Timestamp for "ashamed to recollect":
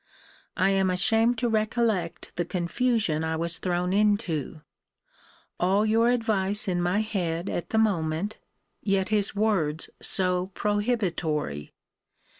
0.89-2.35